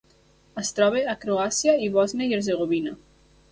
[0.61, 2.97] Es troba a Croàcia i Bòsnia i Hercegovina.